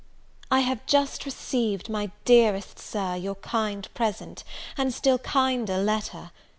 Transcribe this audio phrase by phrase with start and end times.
[0.49, 4.43] I HAVE just received, my dearest Sir, your kind present,
[4.75, 6.31] and still kinder letter.